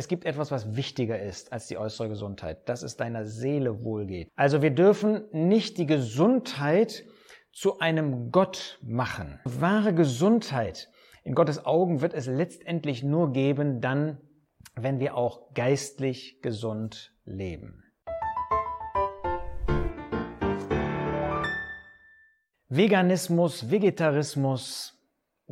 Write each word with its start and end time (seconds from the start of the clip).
es 0.00 0.08
gibt 0.08 0.24
etwas, 0.24 0.50
was 0.50 0.76
wichtiger 0.76 1.20
ist 1.20 1.52
als 1.52 1.66
die 1.66 1.76
äußere 1.76 2.08
Gesundheit, 2.08 2.66
dass 2.70 2.82
es 2.82 2.96
deiner 2.96 3.26
Seele 3.26 3.84
wohlgeht. 3.84 4.30
Also 4.34 4.62
wir 4.62 4.70
dürfen 4.70 5.24
nicht 5.30 5.76
die 5.76 5.84
Gesundheit 5.84 7.04
zu 7.52 7.80
einem 7.80 8.30
Gott 8.32 8.78
machen. 8.82 9.40
Wahre 9.44 9.92
Gesundheit 9.92 10.88
in 11.22 11.34
Gottes 11.34 11.66
Augen 11.66 12.00
wird 12.00 12.14
es 12.14 12.26
letztendlich 12.26 13.02
nur 13.02 13.34
geben 13.34 13.82
dann, 13.82 14.16
wenn 14.74 15.00
wir 15.00 15.18
auch 15.18 15.52
geistlich 15.52 16.40
gesund 16.40 17.14
leben. 17.26 17.84
Veganismus, 22.70 23.70
Vegetarismus, 23.70 24.98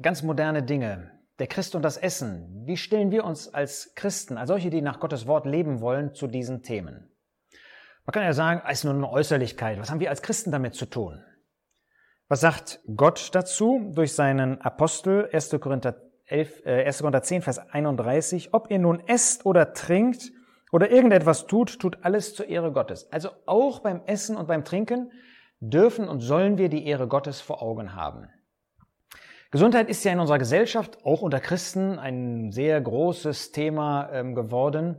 ganz 0.00 0.22
moderne 0.22 0.62
Dinge. 0.62 1.17
Der 1.38 1.46
Christ 1.46 1.74
und 1.74 1.82
das 1.82 1.96
Essen. 1.96 2.64
Wie 2.66 2.76
stellen 2.76 3.10
wir 3.10 3.24
uns 3.24 3.52
als 3.52 3.94
Christen, 3.94 4.36
als 4.36 4.48
solche, 4.48 4.70
die 4.70 4.82
nach 4.82 4.98
Gottes 4.98 5.26
Wort 5.26 5.46
leben 5.46 5.80
wollen, 5.80 6.14
zu 6.14 6.26
diesen 6.26 6.62
Themen? 6.62 7.08
Man 8.04 8.12
kann 8.12 8.24
ja 8.24 8.32
sagen, 8.32 8.62
es 8.66 8.78
ist 8.78 8.84
nur 8.84 8.94
eine 8.94 9.08
Äußerlichkeit. 9.08 9.78
Was 9.78 9.90
haben 9.90 10.00
wir 10.00 10.10
als 10.10 10.22
Christen 10.22 10.50
damit 10.50 10.74
zu 10.74 10.86
tun? 10.86 11.22
Was 12.28 12.40
sagt 12.40 12.80
Gott 12.96 13.30
dazu 13.34 13.92
durch 13.94 14.14
seinen 14.14 14.60
Apostel 14.62 15.28
1. 15.32 15.60
Korinther, 15.60 15.96
11, 16.26 16.66
äh, 16.66 16.84
1. 16.84 16.98
Korinther 17.00 17.22
10, 17.22 17.42
Vers 17.42 17.58
31? 17.58 18.52
Ob 18.52 18.70
ihr 18.70 18.78
nun 18.78 19.00
esst 19.06 19.46
oder 19.46 19.72
trinkt 19.74 20.32
oder 20.72 20.90
irgendetwas 20.90 21.46
tut, 21.46 21.78
tut 21.78 21.98
alles 22.02 22.34
zur 22.34 22.48
Ehre 22.48 22.72
Gottes. 22.72 23.12
Also 23.12 23.30
auch 23.46 23.80
beim 23.80 24.02
Essen 24.06 24.36
und 24.36 24.48
beim 24.48 24.64
Trinken 24.64 25.12
dürfen 25.60 26.08
und 26.08 26.20
sollen 26.20 26.58
wir 26.58 26.68
die 26.68 26.86
Ehre 26.86 27.08
Gottes 27.08 27.40
vor 27.40 27.62
Augen 27.62 27.94
haben. 27.94 28.28
Gesundheit 29.50 29.88
ist 29.88 30.04
ja 30.04 30.12
in 30.12 30.20
unserer 30.20 30.38
Gesellschaft, 30.38 31.04
auch 31.04 31.22
unter 31.22 31.40
Christen, 31.40 31.98
ein 31.98 32.52
sehr 32.52 32.78
großes 32.80 33.50
Thema 33.50 34.10
ähm, 34.12 34.34
geworden. 34.34 34.98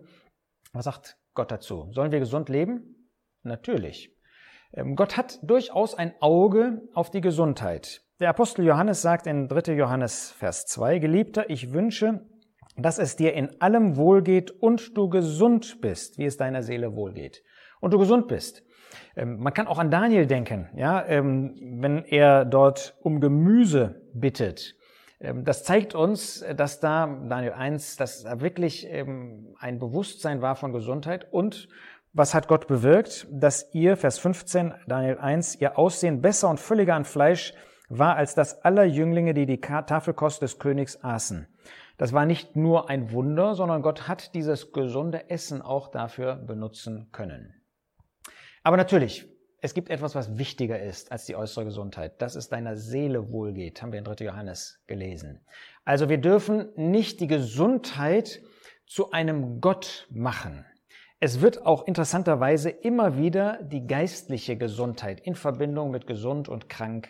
Was 0.74 0.86
sagt 0.86 1.18
Gott 1.36 1.52
dazu? 1.52 1.90
Sollen 1.92 2.12
wir 2.12 2.20
gesund 2.20 2.50
leben? 2.50 3.12
Natürlich. 3.44 4.12
Ähm, 4.74 4.96
Gott 4.96 5.18
hat 5.18 5.38
durchaus 5.44 5.94
ein 5.94 6.14
Auge 6.20 6.82
auf 6.96 7.12
die 7.12 7.22
Gesundheit. 7.22 8.02
Der 8.20 8.30
Apostel 8.30 8.66
Johannes 8.66 9.04
sagt 9.04 9.28
in 9.28 9.48
3. 9.48 9.74
Johannes 9.74 10.32
Vers 10.32 10.66
2, 10.66 10.98
Geliebter, 10.98 11.50
ich 11.52 11.72
wünsche, 11.72 12.28
dass 12.76 12.98
es 12.98 13.16
dir 13.16 13.34
in 13.34 13.62
allem 13.62 13.98
wohlgeht 13.98 14.50
und 14.50 14.98
du 14.98 15.10
gesund 15.10 15.80
bist, 15.80 16.18
wie 16.18 16.26
es 16.26 16.38
deiner 16.38 16.64
Seele 16.64 16.96
wohlgeht. 16.96 17.44
Und 17.82 17.94
du 17.94 18.00
gesund 18.00 18.28
bist. 18.28 18.64
Ähm, 19.16 19.40
man 19.40 19.54
kann 19.54 19.68
auch 19.68 19.80
an 19.80 19.92
Daniel 19.92 20.28
denken, 20.28 20.70
ja, 20.76 21.06
ähm, 21.06 21.56
wenn 21.82 22.06
er 22.06 22.46
dort 22.46 22.96
um 23.02 23.20
Gemüse 23.20 24.02
bittet. 24.14 24.76
Das 25.44 25.66
zeigt 25.66 25.96
uns, 25.96 26.46
dass 26.56 26.80
da, 26.80 27.06
Daniel 27.28 27.52
1, 27.52 27.98
dass 27.98 28.24
da 28.24 28.40
wirklich 28.40 28.88
ein 28.90 29.78
Bewusstsein 29.78 30.42
war 30.42 30.56
von 30.56 30.72
Gesundheit 30.72 31.28
und 31.34 31.68
was 32.14 32.34
hat 32.34 32.48
Gott 32.48 32.68
bewirkt? 32.68 33.28
Dass 33.30 33.74
ihr, 33.74 33.96
Vers 33.98 34.18
15, 34.20 34.74
Daniel 34.88 35.18
1, 35.20 35.62
ihr 35.62 35.78
Aussehen 35.78 36.22
besser 36.22 36.50
und 36.50 36.60
völliger 36.60 36.96
an 36.96 37.06
Fleisch 37.06 37.54
war 37.90 38.16
als 38.16 38.36
das 38.36 38.64
aller 38.64 38.84
Jünglinge, 38.84 39.34
die 39.34 39.46
die 39.46 39.62
Tafelkost 39.62 40.42
des 40.42 40.60
Königs 40.60 41.04
aßen. 41.04 41.48
Das 41.98 42.14
war 42.14 42.26
nicht 42.26 42.56
nur 42.56 42.90
ein 42.90 43.12
Wunder, 43.12 43.56
sondern 43.56 43.82
Gott 43.82 44.08
hat 44.08 44.34
dieses 44.34 44.72
gesunde 44.72 45.30
Essen 45.30 45.62
auch 45.62 45.90
dafür 45.90 46.36
benutzen 46.36 47.10
können. 47.12 47.59
Aber 48.64 48.78
natürlich, 48.78 49.26
es 49.62 49.74
gibt 49.74 49.90
etwas, 49.90 50.16
was 50.16 50.38
wichtiger 50.38 50.82
ist 50.82 51.12
als 51.12 51.26
die 51.26 51.36
äußere 51.36 51.66
Gesundheit, 51.66 52.22
dass 52.22 52.36
es 52.36 52.50
deiner 52.50 52.78
Seele 52.78 53.32
wohlgeht, 53.32 53.82
haben 53.82 53.92
wir 53.92 54.00
in 54.00 54.06
3. 54.06 54.26
Johannes 54.26 54.82
gelesen. 54.88 55.42
Also 55.84 56.08
wir 56.08 56.18
dürfen 56.18 56.70
nicht 56.76 57.20
die 57.20 57.28
Gesundheit 57.28 58.42
zu 58.86 59.12
einem 59.12 59.60
Gott 59.60 60.08
machen. 60.10 60.66
Es 61.20 61.42
wird 61.42 61.66
auch 61.66 61.86
interessanterweise 61.86 62.70
immer 62.70 63.18
wieder 63.18 63.60
die 63.62 63.86
geistliche 63.86 64.56
Gesundheit 64.56 65.20
in 65.20 65.36
Verbindung 65.36 65.92
mit 65.92 66.08
gesund 66.08 66.48
und 66.48 66.70
krank 66.70 67.10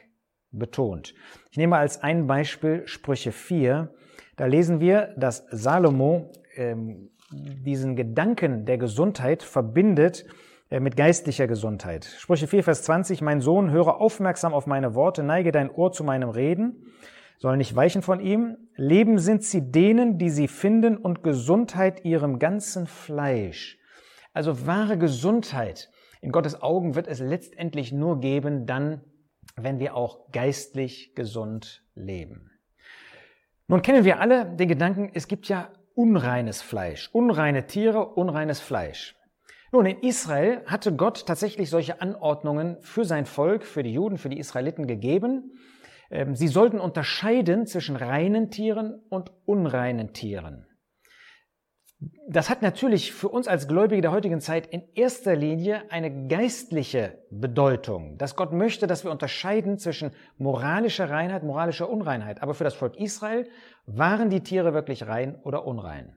betont. 0.51 1.13
Ich 1.51 1.57
nehme 1.57 1.77
als 1.77 2.01
ein 2.01 2.25
Beispiel 2.25 2.87
Sprüche 2.87 3.31
4. 3.31 3.93
Da 4.35 4.45
lesen 4.47 4.79
wir, 4.79 5.13
dass 5.17 5.45
Salomo 5.51 6.31
ähm, 6.55 7.11
diesen 7.31 7.95
Gedanken 7.95 8.65
der 8.65 8.79
Gesundheit 8.79 9.43
verbindet 9.43 10.25
mit 10.71 10.95
geistlicher 10.95 11.47
Gesundheit. 11.47 12.05
Sprüche 12.05 12.45
4, 12.45 12.63
Vers 12.63 12.83
20, 12.83 13.21
mein 13.21 13.41
Sohn, 13.41 13.71
höre 13.71 13.99
aufmerksam 13.99 14.53
auf 14.53 14.67
meine 14.67 14.93
Worte, 14.93 15.23
neige 15.23 15.51
dein 15.51 15.71
Ohr 15.71 15.91
zu 15.91 16.03
meinem 16.03 16.29
Reden, 16.29 16.93
soll 17.39 17.57
nicht 17.57 17.75
weichen 17.75 18.03
von 18.03 18.19
ihm. 18.19 18.57
Leben 18.75 19.17
sind 19.17 19.43
sie 19.43 19.71
denen, 19.71 20.19
die 20.19 20.29
sie 20.29 20.47
finden 20.47 20.97
und 20.97 21.23
Gesundheit 21.23 22.05
ihrem 22.05 22.37
ganzen 22.37 22.85
Fleisch. 22.85 23.79
Also 24.33 24.67
wahre 24.67 24.97
Gesundheit 24.99 25.89
in 26.21 26.31
Gottes 26.31 26.61
Augen 26.61 26.95
wird 26.95 27.07
es 27.07 27.19
letztendlich 27.19 27.91
nur 27.91 28.19
geben 28.19 28.65
dann, 28.67 29.01
wenn 29.55 29.79
wir 29.79 29.95
auch 29.95 30.31
geistlich 30.31 31.15
gesund 31.15 31.83
leben. 31.95 32.51
Nun 33.67 33.81
kennen 33.81 34.03
wir 34.03 34.19
alle 34.19 34.45
den 34.45 34.67
Gedanken, 34.67 35.09
es 35.13 35.27
gibt 35.27 35.47
ja 35.47 35.69
unreines 35.95 36.61
Fleisch, 36.61 37.09
unreine 37.11 37.65
Tiere, 37.65 38.05
unreines 38.05 38.59
Fleisch. 38.59 39.18
Nun, 39.71 39.85
in 39.85 39.99
Israel 39.99 40.63
hatte 40.65 40.95
Gott 40.95 41.25
tatsächlich 41.27 41.69
solche 41.69 42.01
Anordnungen 42.01 42.77
für 42.81 43.05
sein 43.05 43.25
Volk, 43.25 43.65
für 43.65 43.83
die 43.83 43.93
Juden, 43.93 44.17
für 44.17 44.29
die 44.29 44.39
Israeliten 44.39 44.87
gegeben. 44.87 45.51
Ähm, 46.09 46.35
sie 46.35 46.47
sollten 46.47 46.79
unterscheiden 46.79 47.67
zwischen 47.67 47.95
reinen 47.95 48.49
Tieren 48.49 48.99
und 49.09 49.31
unreinen 49.45 50.13
Tieren. 50.13 50.65
Das 52.29 52.49
hat 52.49 52.61
natürlich 52.61 53.11
für 53.11 53.27
uns 53.27 53.47
als 53.47 53.67
Gläubige 53.67 54.01
der 54.01 54.11
heutigen 54.11 54.39
Zeit 54.39 54.67
in 54.67 54.83
erster 54.95 55.35
Linie 55.35 55.83
eine 55.91 56.27
geistliche 56.27 57.19
Bedeutung, 57.29 58.17
dass 58.17 58.37
Gott 58.37 58.53
möchte, 58.53 58.87
dass 58.87 59.03
wir 59.03 59.11
unterscheiden 59.11 59.77
zwischen 59.77 60.11
moralischer 60.37 61.09
Reinheit, 61.09 61.43
moralischer 61.43 61.89
Unreinheit. 61.89 62.41
Aber 62.41 62.53
für 62.53 62.63
das 62.63 62.73
Volk 62.73 62.95
Israel 62.97 63.49
waren 63.85 64.29
die 64.29 64.41
Tiere 64.41 64.73
wirklich 64.73 65.07
rein 65.07 65.35
oder 65.43 65.67
unrein. 65.67 66.15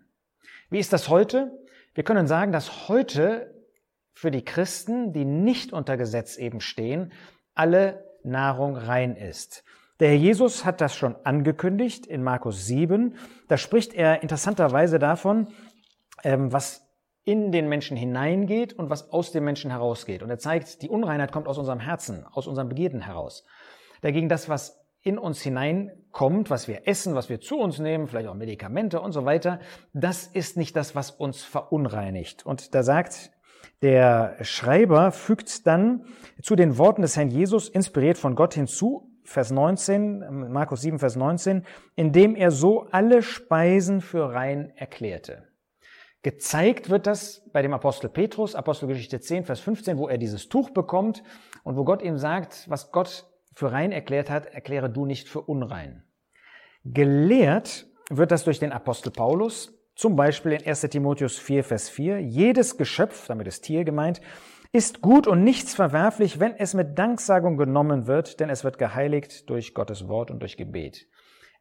Wie 0.71 0.79
ist 0.79 0.93
das 0.93 1.09
heute? 1.09 1.51
Wir 1.95 2.05
können 2.05 2.27
sagen, 2.27 2.53
dass 2.53 2.89
heute 2.89 3.55
für 4.13 4.31
die 4.31 4.45
Christen, 4.45 5.13
die 5.13 5.25
nicht 5.25 5.73
unter 5.73 5.97
Gesetz 5.97 6.37
eben 6.37 6.61
stehen, 6.61 7.13
alle 7.55 8.05
Nahrung 8.23 8.77
rein 8.77 9.17
ist. 9.17 9.65
Der 10.01 10.09
Herr 10.09 10.17
Jesus 10.17 10.65
hat 10.65 10.81
das 10.81 10.97
schon 10.97 11.17
angekündigt 11.25 12.07
in 12.07 12.23
Markus 12.23 12.67
7. 12.67 13.17
Da 13.49 13.57
spricht 13.57 13.95
er 13.95 14.23
interessanterweise 14.23 14.99
davon, 14.99 15.49
ähm, 16.25 16.53
was 16.53 16.89
in 17.25 17.53
den 17.53 17.69
Menschen 17.69 17.97
hineingeht 17.97 18.73
und 18.73 18.91
was 18.91 19.11
aus 19.11 19.31
dem 19.31 19.45
Menschen 19.45 19.71
herausgeht. 19.71 20.23
Und 20.23 20.31
er 20.31 20.39
zeigt, 20.39 20.83
die 20.83 20.89
Unreinheit 20.89 21.31
kommt 21.31 21.47
aus 21.47 21.59
unserem 21.59 21.79
Herzen, 21.79 22.27
aus 22.27 22.47
unseren 22.47 22.69
Begierden 22.69 23.03
heraus. 23.03 23.45
Dagegen 24.01 24.29
das, 24.29 24.49
was 24.49 24.82
in 25.03 25.19
uns 25.19 25.43
hineinkommt, 25.43 26.51
was 26.51 26.69
wir 26.69 26.87
essen, 26.87 27.15
was 27.15 27.29
wir 27.29 27.41
zu 27.41 27.59
uns 27.59 27.79
nehmen, 27.79 28.07
vielleicht 28.07 28.29
auch 28.29 28.35
Medikamente 28.35 29.01
und 29.01 29.13
so 29.13 29.25
weiter, 29.25 29.61
das 29.93 30.27
ist 30.27 30.57
nicht 30.57 30.77
das, 30.77 30.95
was 30.95 31.11
uns 31.11 31.43
verunreinigt. 31.43 32.47
Und 32.47 32.75
da 32.75 32.83
sagt 32.83 33.33
der 33.83 34.37
Schreiber, 34.43 35.11
fügt 35.11 35.67
dann 35.67 36.05
zu 36.41 36.55
den 36.55 36.79
Worten 36.79 37.03
des 37.03 37.17
Herrn 37.17 37.31
Jesus, 37.31 37.69
inspiriert 37.69 38.17
von 38.17 38.37
Gott 38.37 38.55
hinzu, 38.55 39.09
Vers 39.25 39.51
19, 39.51 40.51
Markus 40.51 40.83
7, 40.83 40.99
Vers 40.99 41.17
19, 41.17 41.65
indem 41.95 42.35
er 42.35 42.51
so 42.51 42.87
alle 42.91 43.23
Speisen 43.23 44.01
für 44.01 44.33
rein 44.33 44.73
erklärte. 44.77 45.49
Gezeigt 46.23 46.91
wird 46.91 47.07
das 47.07 47.43
bei 47.53 47.63
dem 47.63 47.73
Apostel 47.73 48.09
Petrus, 48.09 48.55
Apostelgeschichte 48.55 49.21
10, 49.21 49.45
Vers 49.45 49.61
15, 49.61 49.99
wo 49.99 50.09
er 50.09 50.19
dieses 50.19 50.49
Tuch 50.49 50.71
bekommt 50.71 51.25
und 51.65 51.77
wo 51.77 51.85
Gott 51.85 52.03
ihm 52.03 52.19
sagt, 52.19 52.69
was 52.69 52.93
Gott 52.93 53.27
für 53.55 53.73
rein 53.73 53.93
erklärt 53.93 54.31
hat, 54.31 54.47
erkläre 54.47 54.91
du 54.91 55.07
nicht 55.07 55.29
für 55.29 55.43
unrein. 55.43 56.05
Gelehrt 56.85 57.87
wird 58.11 58.31
das 58.31 58.45
durch 58.45 58.59
den 58.59 58.73
Apostel 58.73 59.11
Paulus, 59.11 59.79
zum 59.95 60.17
Beispiel 60.17 60.53
in 60.53 60.67
1 60.67 60.81
Timotheus 60.83 61.39
4, 61.39 61.65
Vers 61.65 61.89
4. 61.89 62.21
Jedes 62.21 62.77
Geschöpf, 62.77 63.27
damit 63.27 63.47
ist 63.47 63.63
Tier 63.63 63.85
gemeint, 63.85 64.21
ist 64.73 65.03
gut 65.03 65.27
und 65.27 65.45
nichts 65.45 65.75
verwerflich, 65.75 66.41
wenn 66.41 66.55
es 66.55 66.73
mit 66.73 66.99
Danksagung 66.99 67.59
genommen 67.59 68.07
wird, 68.07 68.41
denn 68.41 68.49
es 68.49 68.65
wird 68.65 68.79
geheiligt 68.79 69.51
durch 69.51 69.75
Gottes 69.75 70.09
Wort 70.09 70.31
und 70.31 70.41
durch 70.41 70.57
Gebet. 70.57 71.09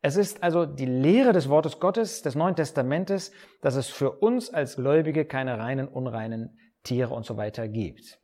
Es 0.02 0.16
ist 0.16 0.42
also 0.42 0.66
die 0.66 0.86
Lehre 0.86 1.34
des 1.34 1.50
Wortes 1.50 1.80
Gottes, 1.80 2.22
des 2.22 2.36
Neuen 2.36 2.56
Testamentes, 2.56 3.32
dass 3.62 3.76
es 3.76 3.90
für 3.90 4.12
uns 4.12 4.50
als 4.52 4.78
Gläubige 4.78 5.26
keine 5.26 5.60
reinen, 5.60 5.88
unreinen 5.88 6.58
Tiere 6.84 7.14
und 7.14 7.26
so 7.26 7.38
weiter 7.38 7.68
gibt. 7.68 8.21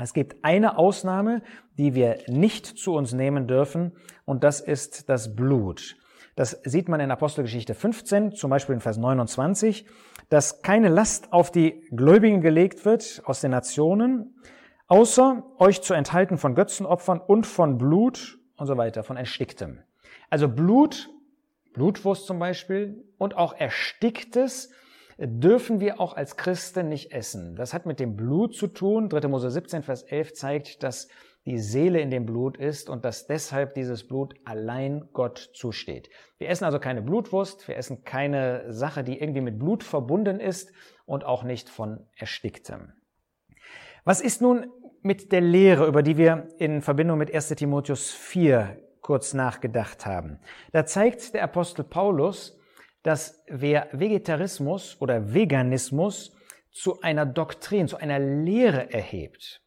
Es 0.00 0.14
gibt 0.14 0.44
eine 0.44 0.78
Ausnahme, 0.78 1.42
die 1.78 1.94
wir 1.94 2.18
nicht 2.26 2.66
zu 2.66 2.94
uns 2.94 3.12
nehmen 3.12 3.46
dürfen, 3.46 3.92
und 4.24 4.44
das 4.44 4.60
ist 4.60 5.08
das 5.08 5.34
Blut. 5.34 5.96
Das 6.36 6.60
sieht 6.64 6.88
man 6.88 7.00
in 7.00 7.10
Apostelgeschichte 7.10 7.74
15, 7.74 8.32
zum 8.32 8.50
Beispiel 8.50 8.74
in 8.74 8.80
Vers 8.80 8.96
29, 8.96 9.86
dass 10.28 10.62
keine 10.62 10.88
Last 10.88 11.32
auf 11.32 11.50
die 11.50 11.84
Gläubigen 11.90 12.40
gelegt 12.40 12.84
wird 12.84 13.22
aus 13.24 13.40
den 13.40 13.50
Nationen, 13.50 14.36
außer 14.86 15.44
euch 15.58 15.82
zu 15.82 15.94
enthalten 15.94 16.38
von 16.38 16.54
Götzenopfern 16.54 17.20
und 17.20 17.46
von 17.46 17.78
Blut 17.78 18.38
und 18.56 18.66
so 18.66 18.76
weiter, 18.76 19.02
von 19.02 19.16
Ersticktem. 19.16 19.80
Also 20.30 20.48
Blut 20.48 21.10
Blutwurst 21.72 22.26
zum 22.26 22.38
Beispiel 22.38 23.04
und 23.18 23.36
auch 23.36 23.54
Ersticktes 23.58 24.70
dürfen 25.20 25.80
wir 25.80 26.00
auch 26.00 26.16
als 26.16 26.36
Christen 26.36 26.88
nicht 26.88 27.12
essen. 27.12 27.54
Das 27.54 27.74
hat 27.74 27.84
mit 27.84 28.00
dem 28.00 28.16
Blut 28.16 28.54
zu 28.54 28.66
tun. 28.66 29.08
3. 29.10 29.28
Mose 29.28 29.50
17, 29.50 29.82
Vers 29.82 30.02
11 30.02 30.32
zeigt, 30.32 30.82
dass 30.82 31.08
die 31.46 31.58
Seele 31.58 32.00
in 32.00 32.10
dem 32.10 32.26
Blut 32.26 32.56
ist 32.56 32.88
und 32.88 33.04
dass 33.04 33.26
deshalb 33.26 33.74
dieses 33.74 34.06
Blut 34.06 34.34
allein 34.44 35.08
Gott 35.12 35.50
zusteht. 35.54 36.10
Wir 36.38 36.48
essen 36.48 36.64
also 36.64 36.78
keine 36.78 37.02
Blutwurst, 37.02 37.66
wir 37.68 37.76
essen 37.76 38.04
keine 38.04 38.72
Sache, 38.72 39.04
die 39.04 39.20
irgendwie 39.20 39.40
mit 39.40 39.58
Blut 39.58 39.82
verbunden 39.82 40.40
ist 40.40 40.72
und 41.06 41.24
auch 41.24 41.42
nicht 41.42 41.68
von 41.68 42.06
Ersticktem. 42.16 42.92
Was 44.04 44.20
ist 44.20 44.40
nun 44.40 44.66
mit 45.02 45.32
der 45.32 45.40
Lehre, 45.40 45.86
über 45.86 46.02
die 46.02 46.16
wir 46.16 46.48
in 46.58 46.82
Verbindung 46.82 47.18
mit 47.18 47.34
1 47.34 47.48
Timotheus 47.48 48.10
4 48.10 48.78
kurz 49.00 49.34
nachgedacht 49.34 50.06
haben? 50.06 50.40
Da 50.72 50.84
zeigt 50.84 51.34
der 51.34 51.42
Apostel 51.42 51.84
Paulus, 51.84 52.59
dass 53.02 53.42
wer 53.48 53.88
Vegetarismus 53.92 54.96
oder 55.00 55.32
Veganismus 55.32 56.32
zu 56.70 57.00
einer 57.00 57.26
Doktrin, 57.26 57.88
zu 57.88 57.96
einer 57.96 58.18
Lehre 58.18 58.92
erhebt, 58.92 59.62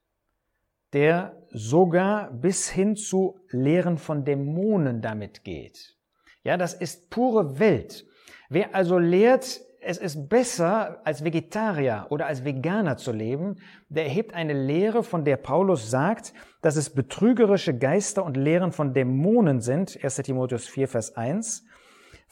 der 0.93 1.35
sogar 1.49 2.31
bis 2.31 2.69
hin 2.69 2.95
zu 2.95 3.39
Lehren 3.49 3.97
von 3.97 4.23
Dämonen 4.23 5.01
damit 5.01 5.43
geht. 5.43 5.97
Ja, 6.43 6.57
das 6.57 6.73
ist 6.73 7.09
pure 7.09 7.59
Welt. 7.59 8.05
Wer 8.49 8.75
also 8.75 8.99
lehrt, 8.99 9.61
es 9.81 9.97
ist 9.97 10.29
besser, 10.29 11.01
als 11.03 11.23
Vegetarier 11.23 12.07
oder 12.09 12.27
als 12.27 12.45
Veganer 12.45 12.97
zu 12.97 13.11
leben, 13.11 13.55
der 13.89 14.05
erhebt 14.05 14.33
eine 14.33 14.53
Lehre, 14.53 15.03
von 15.03 15.25
der 15.25 15.37
Paulus 15.37 15.89
sagt, 15.89 16.33
dass 16.61 16.75
es 16.75 16.91
betrügerische 16.91 17.77
Geister 17.77 18.23
und 18.23 18.37
Lehren 18.37 18.71
von 18.71 18.93
Dämonen 18.93 19.59
sind, 19.59 19.97
1 20.01 20.17
Timotheus 20.17 20.67
4, 20.67 20.87
Vers 20.87 21.15
1, 21.17 21.65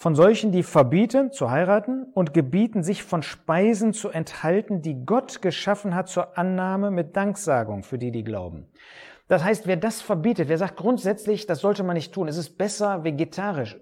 von 0.01 0.15
solchen, 0.15 0.51
die 0.51 0.63
verbieten 0.63 1.31
zu 1.31 1.51
heiraten 1.51 2.05
und 2.15 2.33
gebieten, 2.33 2.81
sich 2.81 3.03
von 3.03 3.21
Speisen 3.21 3.93
zu 3.93 4.09
enthalten, 4.09 4.81
die 4.81 5.05
Gott 5.05 5.43
geschaffen 5.43 5.93
hat 5.93 6.09
zur 6.09 6.39
Annahme 6.39 6.89
mit 6.89 7.15
Danksagung 7.15 7.83
für 7.83 7.99
die, 7.99 8.09
die 8.09 8.23
glauben. 8.23 8.65
Das 9.27 9.43
heißt, 9.43 9.67
wer 9.67 9.77
das 9.77 10.01
verbietet, 10.01 10.49
wer 10.49 10.57
sagt 10.57 10.75
grundsätzlich, 10.75 11.45
das 11.45 11.59
sollte 11.59 11.83
man 11.83 11.93
nicht 11.93 12.15
tun, 12.15 12.27
es 12.27 12.37
ist 12.37 12.57
besser, 12.57 13.03
vegetarisch 13.03 13.79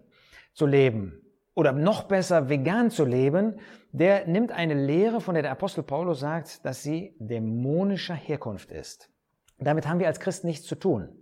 zu 0.52 0.66
leben 0.66 1.22
oder 1.56 1.72
noch 1.72 2.04
besser, 2.04 2.50
vegan 2.50 2.92
zu 2.92 3.06
leben, 3.06 3.62
der 3.94 4.28
nimmt 4.28 4.52
eine 4.52 4.74
Lehre, 4.74 5.22
von 5.22 5.36
der 5.36 5.44
der 5.44 5.54
Apostel 5.54 5.84
Paulus 5.84 6.20
sagt, 6.20 6.66
dass 6.66 6.84
sie 6.84 7.16
dämonischer 7.20 8.16
Herkunft 8.16 8.74
ist. 8.74 9.10
Damit 9.58 9.88
haben 9.88 10.00
wir 10.00 10.08
als 10.08 10.20
Christen 10.20 10.48
nichts 10.48 10.68
zu 10.68 10.76
tun. 10.76 11.19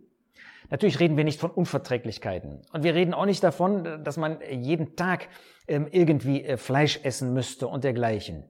Natürlich 0.69 0.99
reden 0.99 1.17
wir 1.17 1.23
nicht 1.23 1.39
von 1.39 1.51
Unverträglichkeiten. 1.51 2.61
Und 2.73 2.83
wir 2.83 2.93
reden 2.93 3.13
auch 3.13 3.25
nicht 3.25 3.43
davon, 3.43 4.03
dass 4.03 4.17
man 4.17 4.39
jeden 4.49 4.95
Tag 4.95 5.29
ähm, 5.67 5.87
irgendwie 5.91 6.43
äh, 6.43 6.57
Fleisch 6.57 6.99
essen 7.03 7.33
müsste 7.33 7.67
und 7.67 7.83
dergleichen. 7.83 8.43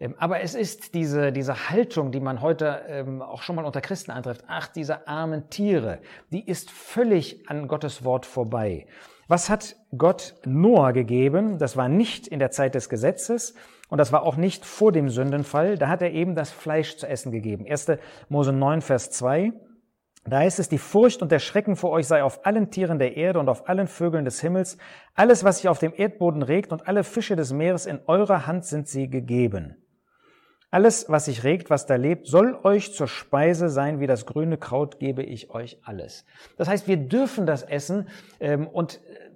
Ähm, 0.00 0.14
aber 0.18 0.40
es 0.40 0.54
ist 0.54 0.94
diese, 0.94 1.32
diese 1.32 1.70
Haltung, 1.70 2.12
die 2.12 2.20
man 2.20 2.40
heute 2.40 2.82
ähm, 2.88 3.22
auch 3.22 3.42
schon 3.42 3.56
mal 3.56 3.64
unter 3.64 3.80
Christen 3.80 4.10
antrifft. 4.10 4.44
Ach, 4.46 4.68
diese 4.68 5.08
armen 5.08 5.48
Tiere, 5.50 6.00
die 6.30 6.46
ist 6.46 6.70
völlig 6.70 7.48
an 7.48 7.68
Gottes 7.68 8.04
Wort 8.04 8.26
vorbei. 8.26 8.86
Was 9.28 9.50
hat 9.50 9.76
Gott 9.96 10.34
Noah 10.44 10.92
gegeben? 10.92 11.58
Das 11.58 11.76
war 11.76 11.88
nicht 11.88 12.28
in 12.28 12.38
der 12.38 12.52
Zeit 12.52 12.76
des 12.76 12.88
Gesetzes 12.88 13.54
und 13.88 13.98
das 13.98 14.12
war 14.12 14.22
auch 14.22 14.36
nicht 14.36 14.64
vor 14.64 14.92
dem 14.92 15.08
Sündenfall. 15.08 15.76
Da 15.76 15.88
hat 15.88 16.02
er 16.02 16.12
eben 16.12 16.36
das 16.36 16.50
Fleisch 16.52 16.96
zu 16.96 17.08
essen 17.08 17.32
gegeben. 17.32 17.66
1. 17.68 17.92
Mose 18.28 18.52
9, 18.52 18.82
Vers 18.82 19.10
2. 19.10 19.52
Da 20.28 20.38
heißt 20.38 20.58
es, 20.58 20.68
die 20.68 20.78
Furcht 20.78 21.22
und 21.22 21.30
der 21.30 21.38
Schrecken 21.38 21.76
vor 21.76 21.90
euch 21.90 22.06
sei 22.06 22.22
auf 22.22 22.44
allen 22.44 22.70
Tieren 22.70 22.98
der 22.98 23.16
Erde 23.16 23.38
und 23.38 23.48
auf 23.48 23.68
allen 23.68 23.86
Vögeln 23.86 24.24
des 24.24 24.40
Himmels, 24.40 24.76
alles, 25.14 25.44
was 25.44 25.58
sich 25.58 25.68
auf 25.68 25.78
dem 25.78 25.92
Erdboden 25.96 26.42
regt 26.42 26.72
und 26.72 26.88
alle 26.88 27.04
Fische 27.04 27.36
des 27.36 27.52
Meeres 27.52 27.86
in 27.86 28.00
eurer 28.06 28.46
Hand 28.46 28.64
sind 28.64 28.88
sie 28.88 29.08
gegeben. 29.08 29.76
Alles, 30.70 31.08
was 31.08 31.26
sich 31.26 31.44
regt, 31.44 31.70
was 31.70 31.86
da 31.86 31.94
lebt, 31.94 32.26
soll 32.26 32.58
euch 32.64 32.92
zur 32.92 33.06
Speise 33.06 33.68
sein, 33.68 34.00
wie 34.00 34.08
das 34.08 34.26
grüne 34.26 34.58
Kraut 34.58 34.98
gebe 34.98 35.22
ich 35.22 35.50
euch 35.50 35.78
alles. 35.84 36.24
Das 36.56 36.68
heißt, 36.68 36.88
wir 36.88 36.96
dürfen 36.96 37.46
das 37.46 37.62
essen 37.62 38.08
ähm, 38.40 38.66
und 38.66 38.96
äh, 38.96 39.26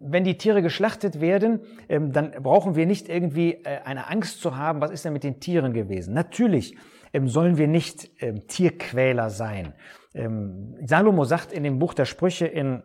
wenn 0.00 0.24
die 0.24 0.38
Tiere 0.38 0.62
geschlachtet 0.62 1.20
werden, 1.20 1.60
ähm, 1.88 2.12
dann 2.12 2.30
brauchen 2.42 2.76
wir 2.76 2.86
nicht 2.86 3.08
irgendwie 3.08 3.54
äh, 3.64 3.80
eine 3.84 4.08
Angst 4.08 4.40
zu 4.40 4.56
haben, 4.56 4.80
was 4.80 4.90
ist 4.90 5.04
denn 5.04 5.12
mit 5.12 5.24
den 5.24 5.40
Tieren 5.40 5.72
gewesen. 5.72 6.14
Natürlich 6.14 6.76
sollen 7.24 7.58
wir 7.58 7.68
nicht 7.68 8.10
ähm, 8.20 8.46
Tierquäler 8.46 9.30
sein. 9.30 9.74
Ähm, 10.14 10.76
Salomo 10.84 11.24
sagt 11.24 11.52
in 11.52 11.64
dem 11.64 11.78
Buch 11.78 11.94
der 11.94 12.04
Sprüche 12.04 12.46
in 12.46 12.82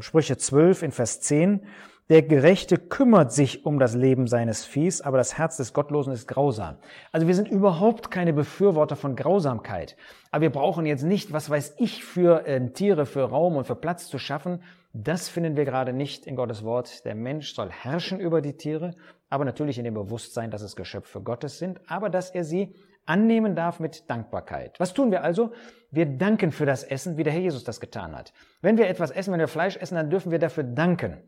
Sprüche 0.00 0.38
12 0.38 0.84
in 0.84 0.90
Vers 0.90 1.20
10, 1.20 1.60
der 2.08 2.22
Gerechte 2.22 2.78
kümmert 2.78 3.32
sich 3.32 3.66
um 3.66 3.80
das 3.80 3.96
Leben 3.96 4.28
seines 4.28 4.64
Viehs, 4.64 5.00
aber 5.00 5.18
das 5.18 5.38
Herz 5.38 5.56
des 5.56 5.72
Gottlosen 5.72 6.12
ist 6.12 6.28
grausam. 6.28 6.76
Also 7.10 7.26
wir 7.26 7.34
sind 7.34 7.48
überhaupt 7.48 8.12
keine 8.12 8.32
Befürworter 8.32 8.94
von 8.94 9.16
Grausamkeit. 9.16 9.96
Aber 10.30 10.42
wir 10.42 10.50
brauchen 10.50 10.86
jetzt 10.86 11.02
nicht, 11.02 11.32
was 11.32 11.50
weiß 11.50 11.74
ich, 11.78 12.04
für 12.04 12.46
äh, 12.46 12.70
Tiere, 12.70 13.06
für 13.06 13.24
Raum 13.24 13.56
und 13.56 13.66
für 13.66 13.74
Platz 13.74 14.06
zu 14.06 14.20
schaffen. 14.20 14.62
Das 14.92 15.28
finden 15.28 15.56
wir 15.56 15.64
gerade 15.64 15.92
nicht 15.92 16.26
in 16.26 16.36
Gottes 16.36 16.62
Wort. 16.62 17.04
Der 17.04 17.16
Mensch 17.16 17.54
soll 17.54 17.70
herrschen 17.70 18.20
über 18.20 18.40
die 18.40 18.56
Tiere, 18.56 18.94
aber 19.28 19.44
natürlich 19.44 19.78
in 19.78 19.84
dem 19.84 19.94
Bewusstsein, 19.94 20.50
dass 20.50 20.62
es 20.62 20.76
Geschöpfe 20.76 21.20
Gottes 21.20 21.58
sind, 21.58 21.80
aber 21.88 22.10
dass 22.10 22.30
er 22.30 22.44
sie 22.44 22.74
annehmen 23.06 23.54
darf 23.54 23.80
mit 23.80 24.08
Dankbarkeit. 24.10 24.78
Was 24.78 24.94
tun 24.94 25.10
wir 25.10 25.22
also? 25.22 25.52
Wir 25.90 26.06
danken 26.06 26.50
für 26.50 26.66
das 26.66 26.82
Essen, 26.82 27.16
wie 27.16 27.22
der 27.22 27.32
Herr 27.32 27.40
Jesus 27.40 27.64
das 27.64 27.80
getan 27.80 28.16
hat. 28.16 28.32
Wenn 28.60 28.76
wir 28.76 28.88
etwas 28.88 29.10
essen, 29.10 29.32
wenn 29.32 29.40
wir 29.40 29.48
Fleisch 29.48 29.76
essen, 29.76 29.94
dann 29.94 30.10
dürfen 30.10 30.32
wir 30.32 30.38
dafür 30.38 30.64
danken. 30.64 31.22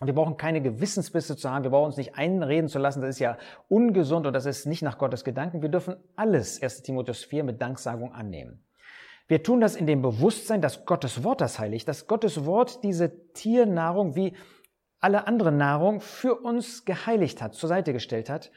Und 0.00 0.06
wir 0.06 0.14
brauchen 0.14 0.36
keine 0.36 0.60
Gewissensbisse 0.60 1.36
zu 1.36 1.48
haben, 1.48 1.62
wir 1.62 1.70
brauchen 1.70 1.86
uns 1.86 1.96
nicht 1.96 2.16
einreden 2.16 2.68
zu 2.68 2.78
lassen, 2.78 3.00
das 3.00 3.10
ist 3.10 3.18
ja 3.20 3.38
ungesund 3.68 4.26
und 4.26 4.32
das 4.32 4.46
ist 4.46 4.66
nicht 4.66 4.82
nach 4.82 4.98
Gottes 4.98 5.22
Gedanken. 5.22 5.62
Wir 5.62 5.68
dürfen 5.68 5.96
alles, 6.16 6.60
1 6.60 6.82
Timotheus 6.82 7.24
4, 7.24 7.44
mit 7.44 7.62
Danksagung 7.62 8.12
annehmen. 8.12 8.64
Wir 9.28 9.42
tun 9.42 9.60
das 9.60 9.76
in 9.76 9.86
dem 9.86 10.02
Bewusstsein, 10.02 10.60
dass 10.60 10.84
Gottes 10.84 11.22
Wort 11.22 11.40
das 11.40 11.58
heiligt, 11.58 11.86
dass 11.86 12.08
Gottes 12.08 12.44
Wort 12.44 12.82
diese 12.82 13.32
Tiernahrung 13.32 14.16
wie 14.16 14.34
alle 15.02 15.26
andere 15.26 15.52
Nahrung 15.52 16.00
für 16.00 16.36
uns 16.36 16.84
geheiligt 16.84 17.42
hat, 17.42 17.54
zur 17.54 17.68
Seite 17.68 17.92
gestellt 17.92 18.30
hat 18.30 18.50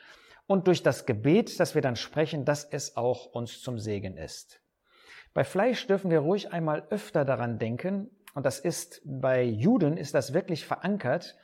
und 0.47 0.67
durch 0.67 0.83
das 0.83 1.05
Gebet, 1.05 1.59
das 1.59 1.75
wir 1.75 1.81
dann 1.81 1.95
sprechen, 1.95 2.45
dass 2.45 2.63
es 2.63 2.95
auch 2.95 3.25
uns 3.27 3.61
zum 3.61 3.79
Segen 3.79 4.17
ist. 4.17 4.61
Bei 5.33 5.43
Fleisch 5.43 5.85
dürfen 5.87 6.11
wir 6.11 6.19
ruhig 6.19 6.53
einmal 6.53 6.87
öfter 6.89 7.25
daran 7.25 7.59
denken, 7.59 8.09
und 8.35 8.45
das 8.45 8.59
ist 8.59 9.01
bei 9.05 9.43
Juden 9.43 9.97
ist 9.97 10.13
das 10.13 10.33
wirklich 10.33 10.65
verankert, 10.65 11.35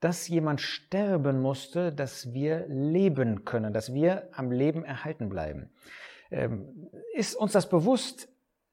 dass 0.00 0.28
jemand 0.28 0.60
sterben 0.60 1.40
musste, 1.40 1.92
dass 1.92 2.32
wir 2.34 2.66
leben 2.68 3.44
können, 3.44 3.72
dass 3.72 3.94
wir 3.94 4.28
am 4.32 4.52
Leben 4.52 4.84
erhalten 4.84 5.30
bleiben. 5.30 5.70
Ähm, 6.30 6.90
ist 7.14 7.34
uns 7.34 7.52
das 7.52 7.68
bewusst, 7.68 8.28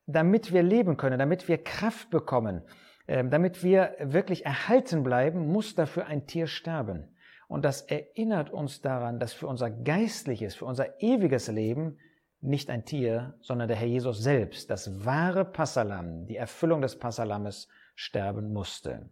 damit 0.06 0.52
wir 0.52 0.64
leben 0.64 0.98
können, 0.98 1.18
damit 1.18 1.48
wir 1.48 1.64
Kraft 1.64 2.10
bekommen, 2.10 2.64
damit 3.30 3.64
wir 3.64 3.96
wirklich 4.00 4.46
erhalten 4.46 5.04
bleiben, 5.04 5.48
muss 5.48 5.76
dafür 5.76 6.06
ein 6.06 6.28
Tier 6.28 6.48
sterben. 6.48 7.16
Und 7.48 7.66
das 7.66 7.82
erinnert 7.82 8.50
uns 8.50 8.82
daran, 8.82 9.20
dass 9.20 9.34
für 9.34 9.48
unser 9.48 9.70
geistliches, 9.70 10.56
für 10.56 10.66
unser 10.66 11.02
ewiges 11.02 11.50
Leben 11.50 11.98
nicht 12.40 12.70
ein 12.70 12.86
Tier, 12.86 13.36
sondern 13.42 13.68
der 13.68 13.76
Herr 13.76 13.88
Jesus 13.88 14.24
selbst, 14.24 14.70
das 14.70 15.06
wahre 15.06 15.44
Passalam, 15.44 16.26
die 16.28 16.38
Erfüllung 16.38 16.82
des 16.82 16.98
Passalammes, 16.98 17.68
sterben 17.96 18.54
musste. 18.54 19.10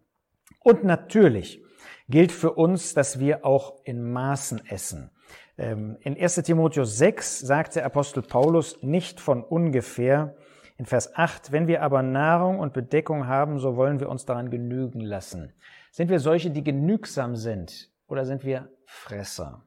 Und 0.60 0.84
natürlich 0.84 1.62
gilt 2.08 2.32
für 2.32 2.52
uns, 2.52 2.94
dass 2.94 3.20
wir 3.20 3.44
auch 3.44 3.84
in 3.84 4.10
Maßen 4.10 4.66
essen. 4.66 5.10
Ähm, 5.58 5.98
in 6.00 6.16
1 6.16 6.36
Timotheus 6.36 6.96
6 6.96 7.40
sagt 7.40 7.76
der 7.76 7.84
Apostel 7.84 8.22
Paulus 8.22 8.82
nicht 8.82 9.20
von 9.20 9.44
ungefähr, 9.44 10.34
in 10.80 10.86
Vers 10.86 11.14
8, 11.14 11.52
wenn 11.52 11.68
wir 11.68 11.82
aber 11.82 12.02
Nahrung 12.02 12.58
und 12.58 12.72
Bedeckung 12.72 13.26
haben, 13.26 13.58
so 13.58 13.76
wollen 13.76 14.00
wir 14.00 14.08
uns 14.08 14.24
daran 14.24 14.48
genügen 14.48 15.02
lassen. 15.02 15.52
Sind 15.90 16.08
wir 16.08 16.20
solche, 16.20 16.50
die 16.50 16.64
genügsam 16.64 17.36
sind, 17.36 17.90
oder 18.08 18.24
sind 18.24 18.44
wir 18.44 18.70
Fresser? 18.86 19.62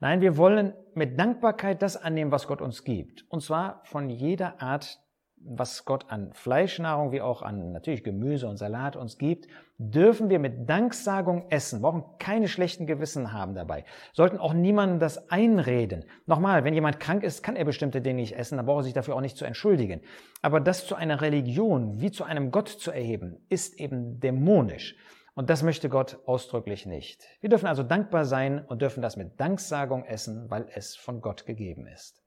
Nein, 0.00 0.20
wir 0.20 0.36
wollen 0.36 0.74
mit 0.92 1.18
Dankbarkeit 1.18 1.80
das 1.80 1.96
annehmen, 1.96 2.30
was 2.30 2.46
Gott 2.46 2.60
uns 2.60 2.84
gibt. 2.84 3.24
Und 3.30 3.40
zwar 3.40 3.80
von 3.84 4.10
jeder 4.10 4.60
Art, 4.60 5.00
was 5.42 5.84
Gott 5.84 6.06
an 6.10 6.32
Fleischnahrung 6.32 7.12
wie 7.12 7.20
auch 7.20 7.42
an 7.42 7.72
natürlich 7.72 8.04
Gemüse 8.04 8.46
und 8.46 8.58
Salat 8.58 8.94
uns 8.94 9.16
gibt, 9.18 9.46
dürfen 9.78 10.28
wir 10.28 10.38
mit 10.38 10.68
Danksagung 10.68 11.50
essen, 11.50 11.80
brauchen 11.80 12.04
keine 12.18 12.46
schlechten 12.46 12.86
Gewissen 12.86 13.32
haben 13.32 13.54
dabei, 13.54 13.84
sollten 14.12 14.38
auch 14.38 14.52
niemandem 14.52 14.98
das 14.98 15.30
einreden. 15.30 16.04
Nochmal, 16.26 16.64
wenn 16.64 16.74
jemand 16.74 17.00
krank 17.00 17.22
ist, 17.22 17.42
kann 17.42 17.56
er 17.56 17.64
bestimmte 17.64 18.02
Dinge 18.02 18.20
nicht 18.20 18.36
essen, 18.36 18.58
dann 18.58 18.66
braucht 18.66 18.80
er 18.80 18.84
sich 18.84 18.92
dafür 18.92 19.16
auch 19.16 19.20
nicht 19.22 19.36
zu 19.36 19.44
entschuldigen. 19.44 20.02
Aber 20.42 20.60
das 20.60 20.86
zu 20.86 20.94
einer 20.94 21.20
Religion 21.22 22.00
wie 22.00 22.10
zu 22.10 22.24
einem 22.24 22.50
Gott 22.50 22.68
zu 22.68 22.90
erheben, 22.90 23.44
ist 23.48 23.80
eben 23.80 24.20
dämonisch. 24.20 24.96
Und 25.34 25.48
das 25.48 25.62
möchte 25.62 25.88
Gott 25.88 26.18
ausdrücklich 26.26 26.84
nicht. 26.84 27.24
Wir 27.40 27.48
dürfen 27.48 27.66
also 27.66 27.82
dankbar 27.82 28.26
sein 28.26 28.64
und 28.66 28.82
dürfen 28.82 29.00
das 29.00 29.16
mit 29.16 29.40
Danksagung 29.40 30.04
essen, 30.04 30.50
weil 30.50 30.66
es 30.74 30.96
von 30.96 31.22
Gott 31.22 31.46
gegeben 31.46 31.86
ist. 31.86 32.22